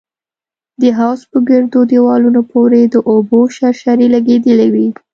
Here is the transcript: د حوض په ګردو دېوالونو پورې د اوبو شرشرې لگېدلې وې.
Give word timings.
د 0.81 0.83
حوض 0.97 1.21
په 1.31 1.37
ګردو 1.49 1.79
دېوالونو 1.91 2.41
پورې 2.51 2.81
د 2.83 2.95
اوبو 3.11 3.39
شرشرې 3.55 4.07
لگېدلې 4.15 4.67
وې. 4.73 4.87